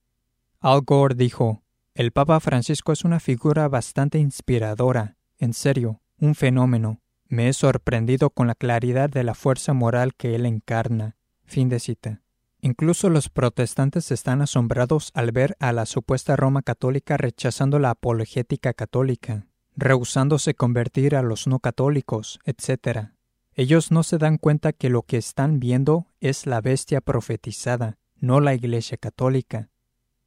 Al 0.60 0.82
Gore 0.82 1.14
dijo, 1.14 1.62
el 1.94 2.12
Papa 2.12 2.40
Francisco 2.40 2.94
es 2.94 3.06
una 3.06 3.20
figura 3.20 3.68
bastante 3.68 4.18
inspiradora, 4.18 5.18
en 5.38 5.54
serio, 5.54 6.02
un 6.18 6.34
fenómeno. 6.34 7.00
Me 7.28 7.48
he 7.50 7.54
sorprendido 7.54 8.32
con 8.32 8.48
la 8.48 8.56
claridad 8.56 9.08
de 9.08 9.24
la 9.24 9.36
fuerza 9.36 9.74
moral 9.74 10.16
que 10.16 10.34
él 10.34 10.48
encarna. 10.48 11.16
Fin 11.44 11.70
de 11.70 11.80
cita. 11.80 12.25
Incluso 12.66 13.12
los 13.12 13.30
protestantes 13.30 14.10
están 14.10 14.42
asombrados 14.42 15.12
al 15.14 15.32
ver 15.32 15.56
a 15.60 15.72
la 15.72 15.86
supuesta 15.86 16.36
Roma 16.36 16.64
católica 16.64 17.16
rechazando 17.16 17.78
la 17.78 17.92
apologética 17.92 18.74
católica, 18.74 19.46
rehusándose 19.76 20.56
convertir 20.56 21.16
a 21.16 21.22
los 21.22 21.46
no 21.46 21.60
católicos, 21.60 22.40
etc. 22.44 23.10
Ellos 23.54 23.92
no 23.92 24.02
se 24.02 24.18
dan 24.18 24.40
cuenta 24.40 24.74
que 24.74 24.90
lo 24.90 25.04
que 25.04 25.18
están 25.18 25.60
viendo 25.60 26.08
es 26.22 26.48
la 26.48 26.60
bestia 26.60 27.02
profetizada, 27.02 28.00
no 28.16 28.40
la 28.40 28.56
Iglesia 28.56 28.98
católica. 28.98 29.70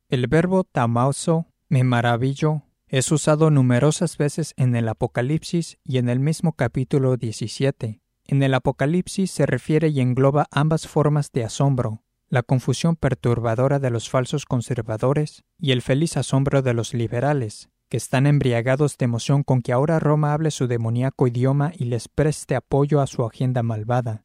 El 0.08 0.28
verbo 0.28 0.62
tamauso, 0.62 1.46
me 1.68 1.82
maravillo, 1.82 2.62
es 2.86 3.10
usado 3.10 3.50
numerosas 3.50 4.16
veces 4.16 4.54
en 4.56 4.76
el 4.76 4.88
Apocalipsis 4.88 5.78
y 5.82 5.98
en 5.98 6.08
el 6.08 6.20
mismo 6.20 6.52
capítulo 6.52 7.16
17. 7.16 8.00
En 8.26 8.42
el 8.44 8.54
Apocalipsis 8.54 9.28
se 9.28 9.44
refiere 9.44 9.88
y 9.88 9.98
engloba 9.98 10.46
ambas 10.52 10.86
formas 10.86 11.32
de 11.32 11.42
asombro, 11.42 12.04
la 12.30 12.42
confusión 12.42 12.96
perturbadora 12.96 13.78
de 13.78 13.90
los 13.90 14.10
falsos 14.10 14.44
conservadores 14.44 15.44
y 15.58 15.72
el 15.72 15.80
feliz 15.80 16.16
asombro 16.16 16.60
de 16.60 16.74
los 16.74 16.92
liberales, 16.92 17.70
que 17.88 17.96
están 17.96 18.26
embriagados 18.26 18.98
de 18.98 19.04
emoción 19.04 19.42
con 19.42 19.62
que 19.62 19.72
ahora 19.72 19.98
Roma 19.98 20.34
hable 20.34 20.50
su 20.50 20.66
demoníaco 20.66 21.26
idioma 21.26 21.72
y 21.76 21.84
les 21.84 22.08
preste 22.08 22.54
apoyo 22.54 23.00
a 23.00 23.06
su 23.06 23.24
agenda 23.24 23.62
malvada. 23.62 24.24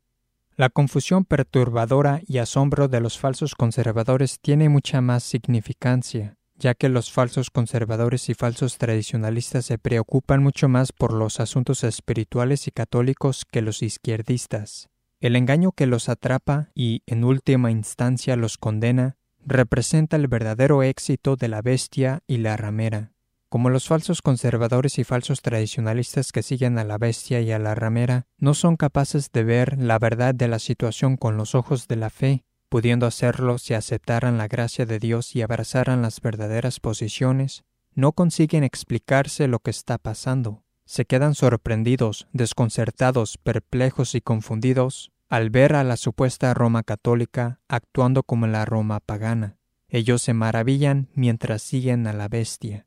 La 0.55 0.69
confusión 0.69 1.25
perturbadora 1.25 2.21
y 2.27 2.37
asombro 2.37 2.87
de 2.87 2.99
los 2.99 3.17
falsos 3.17 3.55
conservadores 3.55 4.39
tiene 4.39 4.69
mucha 4.69 5.01
más 5.01 5.23
significancia, 5.23 6.37
ya 6.55 6.75
que 6.75 6.89
los 6.89 7.11
falsos 7.11 7.49
conservadores 7.49 8.29
y 8.29 8.33
falsos 8.33 8.77
tradicionalistas 8.77 9.65
se 9.65 9.77
preocupan 9.77 10.43
mucho 10.43 10.67
más 10.67 10.91
por 10.91 11.13
los 11.13 11.39
asuntos 11.39 11.83
espirituales 11.83 12.67
y 12.67 12.71
católicos 12.71 13.45
que 13.49 13.61
los 13.61 13.81
izquierdistas. 13.81 14.89
El 15.23 15.37
engaño 15.37 15.71
que 15.71 15.85
los 15.85 16.09
atrapa 16.09 16.67
y, 16.75 17.01
en 17.05 17.23
última 17.23 17.71
instancia, 17.71 18.35
los 18.35 18.57
condena, 18.57 19.15
representa 19.45 20.17
el 20.17 20.27
verdadero 20.27 20.83
éxito 20.83 21.37
de 21.37 21.47
la 21.47 21.61
bestia 21.61 22.23
y 22.27 22.39
la 22.39 22.57
ramera. 22.57 23.13
Como 23.47 23.69
los 23.69 23.87
falsos 23.87 24.21
conservadores 24.21 24.99
y 24.99 25.05
falsos 25.05 25.41
tradicionalistas 25.41 26.33
que 26.33 26.43
siguen 26.43 26.77
a 26.77 26.83
la 26.83 26.97
bestia 26.97 27.39
y 27.39 27.53
a 27.53 27.57
la 27.57 27.73
ramera 27.73 28.27
no 28.37 28.53
son 28.53 28.75
capaces 28.75 29.31
de 29.31 29.45
ver 29.45 29.77
la 29.79 29.97
verdad 29.97 30.35
de 30.35 30.49
la 30.49 30.59
situación 30.59 31.15
con 31.15 31.37
los 31.37 31.55
ojos 31.55 31.87
de 31.87 31.95
la 31.95 32.09
fe, 32.09 32.43
pudiendo 32.67 33.05
hacerlo 33.05 33.59
si 33.59 33.75
aceptaran 33.75 34.37
la 34.37 34.49
gracia 34.49 34.85
de 34.85 34.99
Dios 34.99 35.37
y 35.37 35.41
abrazaran 35.41 36.01
las 36.01 36.19
verdaderas 36.19 36.81
posiciones, 36.81 37.63
no 37.93 38.11
consiguen 38.11 38.65
explicarse 38.65 39.47
lo 39.47 39.59
que 39.59 39.71
está 39.71 39.97
pasando. 39.99 40.63
Se 40.85 41.05
quedan 41.05 41.33
sorprendidos, 41.33 42.27
desconcertados, 42.33 43.37
perplejos 43.37 44.15
y 44.15 44.19
confundidos 44.21 45.12
al 45.33 45.49
ver 45.49 45.73
a 45.73 45.83
la 45.83 45.97
supuesta 45.97 46.53
Roma 46.53 46.83
católica 46.83 47.59
actuando 47.67 48.21
como 48.21 48.45
la 48.45 48.65
Roma 48.65 48.99
pagana. 48.99 49.57
Ellos 49.89 50.21
se 50.21 50.35
maravillan 50.35 51.09
mientras 51.15 51.63
siguen 51.63 52.05
a 52.05 52.13
la 52.13 52.27
bestia. 52.27 52.85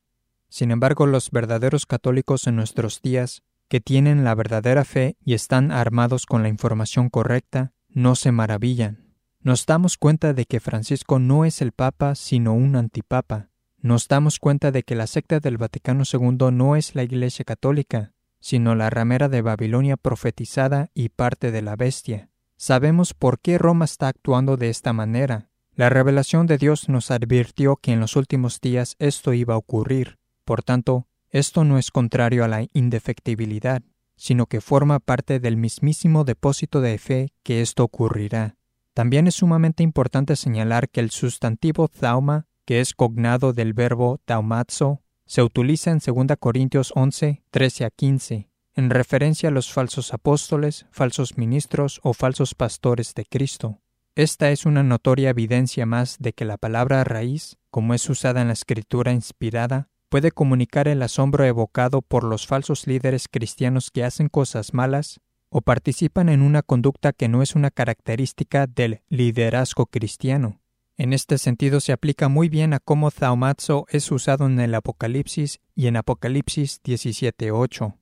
Sin 0.49 0.71
embargo, 0.71 1.09
los 1.09 1.33
verdaderos 1.33 1.87
católicos 1.87 2.47
en 2.47 2.55
nuestros 2.55 3.03
días 3.03 3.43
que 3.67 3.81
tienen 3.81 4.23
la 4.23 4.37
verdadera 4.37 4.85
fe 4.85 5.17
y 5.25 5.35
están 5.35 5.73
armados 5.73 6.25
con 6.25 6.45
la 6.45 6.49
información 6.49 7.11
correcta, 7.11 7.73
no 7.89 8.15
se 8.15 8.31
maravillan. 8.31 9.17
Nos 9.41 9.67
damos 9.67 9.97
cuenta 9.97 10.33
de 10.33 10.45
que 10.45 10.61
Francisco 10.61 11.19
no 11.19 11.45
es 11.45 11.61
el 11.61 11.73
Papa, 11.73 12.15
sino 12.15 12.55
un 12.55 12.77
antipapa. 12.77 13.49
Nos 13.79 14.07
damos 14.07 14.39
cuenta 14.39 14.71
de 14.71 14.85
que 14.85 14.95
la 14.95 15.09
secta 15.09 15.41
del 15.41 15.59
Vaticano 15.59 16.05
II 16.05 16.53
no 16.53 16.77
es 16.77 16.95
la 16.95 17.03
Iglesia 17.03 17.45
Católica, 17.45 18.13
sino 18.39 18.77
la 18.77 18.89
ramera 18.89 19.29
de 19.29 19.43
Babilonia 19.43 19.97
profetizada 19.97 20.91
y 20.95 21.09
parte 21.09 21.51
de 21.51 21.63
la 21.63 21.75
bestia. 21.75 22.31
Sabemos 22.57 23.13
por 23.13 23.39
qué 23.39 23.59
Roma 23.59 23.85
está 23.85 24.09
actuando 24.09 24.57
de 24.57 24.71
esta 24.71 24.93
manera. 24.93 25.51
La 25.75 25.91
revelación 25.91 26.47
de 26.47 26.57
Dios 26.57 26.89
nos 26.89 27.11
advirtió 27.11 27.77
que 27.77 27.93
en 27.93 28.01
los 28.01 28.17
últimos 28.17 28.61
días 28.63 28.97
esto 28.99 29.35
iba 29.35 29.55
a 29.55 29.59
ocurrir. 29.59 30.19
Por 30.45 30.63
tanto, 30.63 31.07
esto 31.31 31.65
no 31.65 31.77
es 31.77 31.91
contrario 31.91 32.45
a 32.45 32.49
la 32.49 32.67
indefectibilidad, 32.73 33.83
sino 34.17 34.47
que 34.47 34.63
forma 34.63 35.01
parte 35.01 35.39
del 35.39 35.59
mismísimo 35.59 36.25
depósito 36.25 36.81
de 36.81 36.97
fe 36.97 37.33
que 37.43 37.61
esto 37.61 37.85
ocurrirá. 37.85 38.57
También 38.95 39.27
es 39.27 39.35
sumamente 39.35 39.83
importante 39.83 40.35
señalar 40.35 40.89
que 40.89 41.01
el 41.01 41.11
sustantivo 41.11 41.89
thauma, 41.89 42.47
que 42.65 42.81
es 42.81 42.95
cognado 42.95 43.53
del 43.53 43.75
verbo 43.75 44.19
taumazo, 44.25 45.03
se 45.27 45.43
utiliza 45.43 45.91
en 45.91 45.99
2 45.99 46.39
Corintios 46.41 46.93
11, 46.95 47.43
13 47.51 47.85
a 47.85 47.91
15, 47.91 48.49
en 48.77 48.91
referencia 48.91 49.49
a 49.49 49.53
los 49.53 49.73
falsos 49.73 50.13
apóstoles, 50.13 50.87
falsos 50.93 51.39
ministros 51.39 52.01
o 52.03 52.13
falsos 52.13 52.55
pastores 52.55 53.15
de 53.15 53.25
Cristo. 53.25 53.81
Esta 54.15 54.51
es 54.51 54.67
una 54.67 54.83
notoria 54.83 55.31
evidencia 55.31 55.87
más 55.87 56.17
de 56.19 56.35
que 56.35 56.45
la 56.45 56.59
palabra 56.59 57.03
raíz, 57.05 57.57
como 57.71 57.95
es 57.95 58.09
usada 58.09 58.43
en 58.43 58.49
la 58.49 58.53
escritura 58.53 59.13
inspirada, 59.13 59.89
puede 60.09 60.31
comunicar 60.31 60.89
el 60.89 61.03
asombro 61.03 61.45
evocado 61.45 62.03
por 62.03 62.23
los 62.23 62.47
falsos 62.47 62.87
líderes 62.87 63.29
cristianos 63.29 63.91
que 63.91 64.05
hacen 64.05 64.29
cosas 64.29 64.73
malas 64.73 65.21
o 65.49 65.63
participan 65.63 66.29
en 66.29 66.43
una 66.43 66.63
conducta 66.63 67.13
que 67.13 67.29
no 67.29 67.43
es 67.43 67.55
una 67.55 67.71
característica 67.71 68.67
del 68.67 69.03
liderazgo 69.09 69.87
cristiano. 69.87 70.61
En 70.99 71.13
este 71.13 71.39
sentido 71.39 71.81
se 71.81 71.93
aplica 71.93 72.29
muy 72.29 72.49
bien 72.49 72.73
a 72.73 72.81
cómo 72.81 73.11
Zaumazo 73.11 73.87
es 73.91 74.11
usado 74.11 74.47
en 74.47 74.61
el 74.61 74.75
Apocalipsis 74.75 75.61
y 75.75 75.89
en 75.89 75.97
Apocalipsis 75.97 76.83
17.8. 76.83 77.95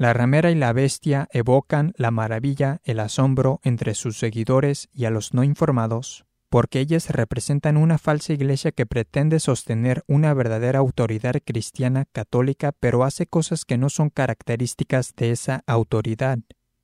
La 0.00 0.14
ramera 0.14 0.50
y 0.50 0.54
la 0.54 0.72
bestia 0.72 1.28
evocan 1.30 1.92
la 1.94 2.10
maravilla, 2.10 2.80
el 2.84 3.00
asombro 3.00 3.60
entre 3.64 3.94
sus 3.94 4.16
seguidores 4.16 4.88
y 4.94 5.04
a 5.04 5.10
los 5.10 5.34
no 5.34 5.44
informados, 5.44 6.24
porque 6.48 6.80
ellas 6.80 7.10
representan 7.10 7.76
una 7.76 7.98
falsa 7.98 8.32
iglesia 8.32 8.72
que 8.72 8.86
pretende 8.86 9.40
sostener 9.40 10.02
una 10.06 10.32
verdadera 10.32 10.78
autoridad 10.78 11.34
cristiana 11.44 12.06
católica, 12.12 12.72
pero 12.72 13.04
hace 13.04 13.26
cosas 13.26 13.66
que 13.66 13.76
no 13.76 13.90
son 13.90 14.08
características 14.08 15.14
de 15.16 15.32
esa 15.32 15.64
autoridad. 15.66 16.38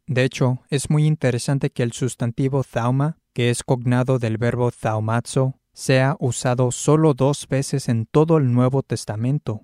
De 0.06 0.22
hecho, 0.22 0.58
es 0.68 0.90
muy 0.90 1.06
interesante 1.06 1.70
que 1.70 1.84
el 1.84 1.92
sustantivo 1.92 2.64
zauma, 2.64 3.16
que 3.32 3.48
es 3.48 3.62
cognado 3.62 4.18
del 4.18 4.36
verbo 4.36 4.70
zaumazo, 4.70 5.54
sea 5.72 6.16
usado 6.20 6.70
solo 6.70 7.14
dos 7.14 7.48
veces 7.48 7.88
en 7.88 8.04
todo 8.04 8.36
el 8.36 8.52
Nuevo 8.52 8.82
Testamento. 8.82 9.62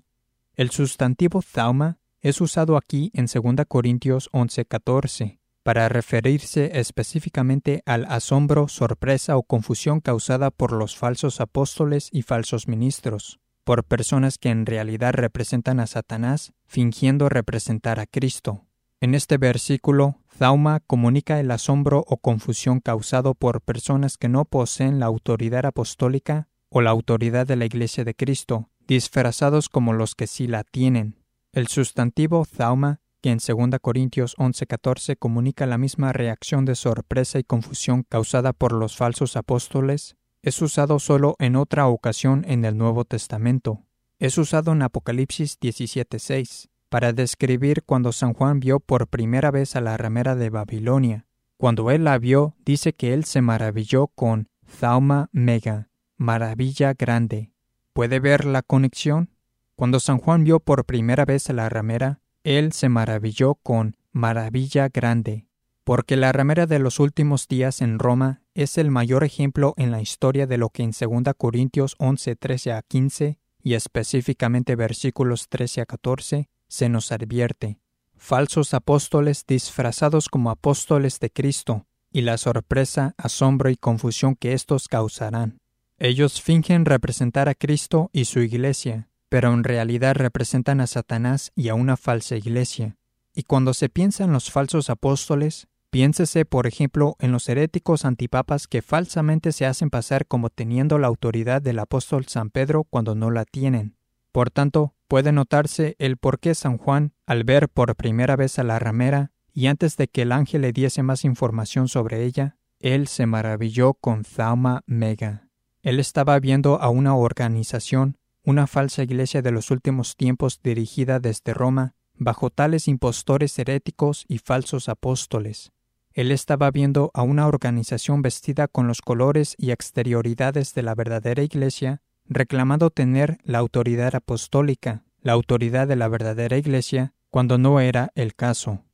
El 0.56 0.71
sustantivo 0.71 1.42
zauma 1.42 1.99
es 2.22 2.40
usado 2.40 2.76
aquí 2.76 3.10
en 3.14 3.26
2 3.26 3.66
Corintios 3.66 4.30
11:14 4.32 5.40
para 5.64 5.88
referirse 5.88 6.78
específicamente 6.78 7.82
al 7.86 8.04
asombro, 8.06 8.68
sorpresa 8.68 9.36
o 9.36 9.42
confusión 9.42 10.00
causada 10.00 10.50
por 10.50 10.72
los 10.72 10.96
falsos 10.96 11.40
apóstoles 11.40 12.08
y 12.10 12.22
falsos 12.22 12.66
ministros, 12.66 13.38
por 13.64 13.84
personas 13.84 14.38
que 14.38 14.50
en 14.50 14.66
realidad 14.66 15.14
representan 15.14 15.78
a 15.78 15.86
Satanás 15.86 16.52
fingiendo 16.66 17.28
representar 17.28 18.00
a 18.00 18.06
Cristo. 18.06 18.64
En 19.00 19.14
este 19.14 19.36
versículo, 19.36 20.16
Zauma 20.36 20.80
comunica 20.80 21.40
el 21.40 21.50
asombro 21.50 22.04
o 22.06 22.16
confusión 22.16 22.80
causado 22.80 23.34
por 23.34 23.60
personas 23.60 24.16
que 24.16 24.28
no 24.28 24.44
poseen 24.44 25.00
la 25.00 25.06
autoridad 25.06 25.66
apostólica 25.66 26.48
o 26.68 26.80
la 26.80 26.90
autoridad 26.90 27.46
de 27.46 27.56
la 27.56 27.66
Iglesia 27.66 28.04
de 28.04 28.14
Cristo, 28.14 28.70
disfrazados 28.86 29.68
como 29.68 29.92
los 29.92 30.14
que 30.14 30.26
sí 30.26 30.46
la 30.46 30.64
tienen. 30.64 31.21
El 31.52 31.68
sustantivo 31.68 32.46
zauma, 32.46 33.00
que 33.20 33.31
en 33.31 33.37
2 33.37 33.79
Corintios 33.79 34.35
11:14 34.38 35.16
comunica 35.18 35.66
la 35.66 35.76
misma 35.76 36.14
reacción 36.14 36.64
de 36.64 36.74
sorpresa 36.74 37.38
y 37.38 37.44
confusión 37.44 38.05
causada 38.09 38.55
por 38.55 38.72
los 38.72 38.96
falsos 38.96 39.37
apóstoles, 39.37 40.16
es 40.40 40.62
usado 40.62 40.98
solo 40.98 41.37
en 41.38 41.57
otra 41.57 41.88
ocasión 41.88 42.46
en 42.48 42.64
el 42.64 42.79
Nuevo 42.79 43.05
Testamento. 43.05 43.85
Es 44.18 44.38
usado 44.38 44.72
en 44.72 44.81
Apocalipsis 44.81 45.61
17:6 45.61 46.70
para 46.88 47.12
describir 47.12 47.83
cuando 47.83 48.12
San 48.12 48.33
Juan 48.33 48.59
vio 48.59 48.81
por 48.81 49.07
primera 49.09 49.50
vez 49.50 49.76
a 49.76 49.83
la 49.83 49.98
ramera 49.98 50.35
de 50.37 50.48
Babilonia. 50.48 51.26
Cuando 51.59 51.90
él 51.90 52.05
la 52.05 52.18
vio, 52.18 52.57
dice 52.64 52.94
que 52.94 53.12
él 53.12 53.24
se 53.24 53.42
maravilló 53.42 54.07
con 54.07 54.48
Zauma 54.66 55.29
Mega, 55.33 55.90
maravilla 56.16 56.94
grande. 56.94 57.53
¿Puede 57.92 58.20
ver 58.20 58.46
la 58.46 58.62
conexión? 58.62 59.29
Cuando 59.76 60.00
San 60.00 60.18
Juan 60.18 60.44
vio 60.44 60.61
por 60.61 60.85
primera 60.85 61.24
vez 61.24 61.48
a 61.50 61.52
la 61.52 61.68
ramera, 61.68 62.20
él 62.44 62.72
se 62.72 62.88
maravilló 62.88 63.54
con 63.54 63.96
maravilla 64.12 64.88
grande, 64.88 65.46
porque 65.85 66.16
la 66.16 66.32
ramera 66.32 66.66
de 66.66 66.78
los 66.78 67.00
últimos 67.00 67.48
días 67.48 67.80
en 67.80 67.98
Roma 67.98 68.42
es 68.54 68.78
el 68.78 68.90
mayor 68.90 69.24
ejemplo 69.24 69.74
en 69.76 69.90
la 69.90 70.00
historia 70.00 70.46
de 70.46 70.58
lo 70.58 70.68
que 70.68 70.82
en 70.82 70.90
2 70.90 71.35
Corintios 71.37 71.94
11, 71.98 72.37
13 72.37 72.72
a 72.72 72.82
15 72.82 73.38
y 73.62 73.74
específicamente 73.74 74.76
versículos 74.76 75.48
13 75.48 75.82
a 75.82 75.87
14 75.87 76.48
se 76.68 76.88
nos 76.88 77.12
advierte. 77.12 77.78
Falsos 78.16 78.74
apóstoles 78.74 79.44
disfrazados 79.46 80.28
como 80.28 80.50
apóstoles 80.50 81.18
de 81.18 81.30
Cristo 81.30 81.87
y 82.12 82.20
la 82.22 82.37
sorpresa, 82.38 83.14
asombro 83.16 83.70
y 83.70 83.76
confusión 83.76 84.37
que 84.37 84.52
éstos 84.52 84.87
causarán. 84.88 85.58
Ellos 85.98 86.42
fingen 86.42 86.85
representar 86.85 87.48
a 87.48 87.54
Cristo 87.54 88.11
y 88.12 88.26
su 88.26 88.40
Iglesia, 88.40 89.08
pero 89.33 89.55
en 89.55 89.64
realidad 89.64 90.14
representan 90.14 90.83
a 90.83 90.87
Satanás 90.87 91.53
y 91.57 91.71
a 91.71 91.75
una 91.75 91.97
falsa 91.97 92.37
iglesia. 92.37 92.99
Y 93.35 93.45
cuando 93.45 93.73
se 93.73 93.88
piensa 93.88 94.25
en 94.25 94.33
los 94.35 94.51
falsos 94.51 94.90
apóstoles, 94.90 95.68
piénsese, 95.88 96.45
por 96.45 96.66
ejemplo, 96.66 97.16
en 97.18 97.33
los 97.33 97.49
heréticos 97.49 98.05
antipapas 98.05 98.66
que 98.66 98.83
falsamente 98.83 99.53
se 99.53 99.64
hacen 99.64 99.88
pasar 99.88 100.27
como 100.27 100.51
teniendo 100.51 100.99
la 100.99 101.07
autoridad 101.07 101.62
del 101.62 101.79
apóstol 101.79 102.27
San 102.27 102.51
Pedro 102.51 102.85
cuando 102.85 103.14
no 103.14 103.31
la 103.31 103.47
tienen. 103.47 103.97
Por 104.33 104.51
tanto, 104.51 104.92
puede 105.09 105.33
notarse 105.33 105.97
el 105.99 106.18
por 106.18 106.38
qué 106.38 106.55
San 106.55 106.77
Juan, 106.77 107.14
al 107.25 107.45
ver 107.45 107.71
por 107.71 107.97
primera 107.97 108.37
vez 108.37 108.59
a 108.59 108.64
la 108.64 108.79
ramera, 108.79 109.33
y 109.55 109.68
antes 109.68 109.97
de 109.97 110.09
que 110.09 110.23
el 110.23 110.33
ángel 110.33 110.61
le 110.61 110.75
diese 110.75 111.03
más 111.03 111.25
información 111.25 111.88
sobre 111.88 112.27
ella, 112.27 112.59
él 112.81 113.09
se 113.09 113.25
maravilló 113.25 113.95
con 113.95 114.25
Zauma 114.25 114.83
Mega. 114.85 115.49
Él 115.83 116.01
estaba 116.01 116.38
viendo 116.38 116.83
a 116.83 116.90
una 116.90 117.16
organización 117.16 118.18
una 118.44 118.66
falsa 118.66 119.02
iglesia 119.02 119.42
de 119.42 119.52
los 119.52 119.70
últimos 119.70 120.16
tiempos 120.16 120.61
dirigida 120.62 121.20
desde 121.20 121.55
Roma 121.55 121.94
bajo 122.14 122.50
tales 122.50 122.88
impostores 122.88 123.59
heréticos 123.59 124.24
y 124.28 124.38
falsos 124.38 124.88
apóstoles. 124.88 125.72
Él 126.12 126.31
estaba 126.31 126.70
viendo 126.70 127.11
a 127.14 127.22
una 127.22 127.46
organización 127.46 128.20
vestida 128.22 128.68
con 128.68 128.87
los 128.87 129.00
colores 129.00 129.55
y 129.59 129.70
exterioridades 129.70 130.74
de 130.74 130.83
la 130.83 130.94
verdadera 130.94 131.42
iglesia, 131.42 132.02
reclamando 132.26 132.90
tener 132.90 133.38
la 133.44 133.59
autoridad 133.59 134.14
apostólica, 134.14 135.05
la 135.22 135.33
autoridad 135.33 135.88
de 135.88 135.96
la 135.96 136.09
verdadera 136.09 136.59
iglesia, 136.59 137.14
cuando 137.31 137.57
no 137.57 137.81
era 137.81 138.12
el 138.14 138.35
caso. 138.35 138.85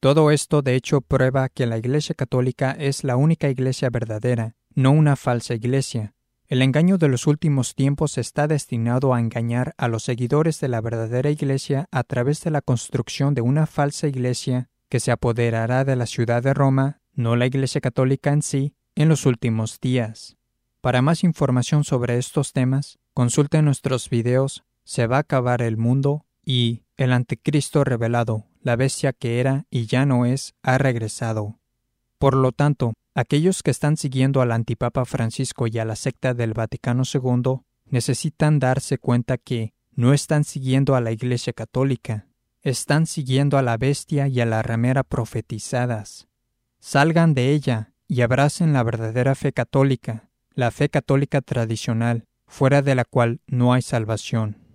Todo 0.00 0.30
esto 0.30 0.60
de 0.60 0.74
hecho 0.74 1.00
prueba 1.00 1.48
que 1.48 1.66
la 1.66 1.78
Iglesia 1.78 2.14
Católica 2.14 2.72
es 2.78 3.02
la 3.02 3.16
única 3.16 3.48
iglesia 3.48 3.88
verdadera, 3.88 4.54
no 4.74 4.90
una 4.92 5.16
falsa 5.16 5.54
iglesia, 5.54 6.14
el 6.48 6.62
engaño 6.62 6.96
de 6.96 7.08
los 7.08 7.26
últimos 7.26 7.74
tiempos 7.74 8.18
está 8.18 8.46
destinado 8.46 9.12
a 9.12 9.20
engañar 9.20 9.74
a 9.78 9.88
los 9.88 10.04
seguidores 10.04 10.60
de 10.60 10.68
la 10.68 10.80
verdadera 10.80 11.30
Iglesia 11.30 11.88
a 11.90 12.04
través 12.04 12.42
de 12.42 12.50
la 12.50 12.60
construcción 12.60 13.34
de 13.34 13.40
una 13.40 13.66
falsa 13.66 14.06
Iglesia 14.06 14.68
que 14.88 15.00
se 15.00 15.10
apoderará 15.10 15.84
de 15.84 15.96
la 15.96 16.06
ciudad 16.06 16.42
de 16.42 16.54
Roma, 16.54 17.00
no 17.14 17.34
la 17.34 17.46
Iglesia 17.46 17.80
Católica 17.80 18.32
en 18.32 18.42
sí, 18.42 18.74
en 18.94 19.08
los 19.08 19.26
últimos 19.26 19.80
días. 19.80 20.36
Para 20.80 21.02
más 21.02 21.24
información 21.24 21.82
sobre 21.82 22.16
estos 22.16 22.52
temas, 22.52 23.00
consulte 23.12 23.60
nuestros 23.62 24.08
videos 24.08 24.62
Se 24.84 25.08
va 25.08 25.16
a 25.16 25.20
acabar 25.20 25.62
el 25.62 25.76
mundo 25.76 26.26
y 26.44 26.84
El 26.96 27.12
Anticristo 27.12 27.82
revelado, 27.82 28.44
la 28.62 28.76
bestia 28.76 29.12
que 29.12 29.40
era 29.40 29.66
y 29.68 29.86
ya 29.86 30.06
no 30.06 30.26
es, 30.26 30.54
ha 30.62 30.78
regresado. 30.78 31.58
Por 32.18 32.34
lo 32.34 32.52
tanto, 32.52 32.94
Aquellos 33.18 33.62
que 33.62 33.70
están 33.70 33.96
siguiendo 33.96 34.42
al 34.42 34.52
antipapa 34.52 35.06
Francisco 35.06 35.66
y 35.66 35.78
a 35.78 35.86
la 35.86 35.96
secta 35.96 36.34
del 36.34 36.52
Vaticano 36.52 37.02
II 37.10 37.62
necesitan 37.86 38.58
darse 38.58 38.98
cuenta 38.98 39.38
que 39.38 39.72
no 39.94 40.12
están 40.12 40.44
siguiendo 40.44 40.94
a 40.94 41.00
la 41.00 41.12
Iglesia 41.12 41.54
Católica, 41.54 42.26
están 42.60 43.06
siguiendo 43.06 43.56
a 43.56 43.62
la 43.62 43.78
bestia 43.78 44.28
y 44.28 44.38
a 44.42 44.44
la 44.44 44.60
ramera 44.60 45.02
profetizadas. 45.02 46.28
Salgan 46.78 47.32
de 47.32 47.52
ella 47.52 47.94
y 48.06 48.20
abracen 48.20 48.74
la 48.74 48.82
verdadera 48.82 49.34
fe 49.34 49.50
católica, 49.50 50.28
la 50.52 50.70
fe 50.70 50.90
católica 50.90 51.40
tradicional, 51.40 52.26
fuera 52.46 52.82
de 52.82 52.96
la 52.96 53.06
cual 53.06 53.40
no 53.46 53.72
hay 53.72 53.80
salvación. 53.80 54.65